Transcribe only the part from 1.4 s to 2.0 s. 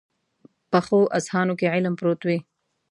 کې علم